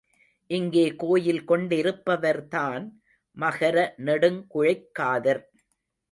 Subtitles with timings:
[0.49, 2.85] இங்கே கோயில் கொண்டிருப்பவர்தான்
[3.37, 5.41] மகர நெடுங்குழைக்காதர்.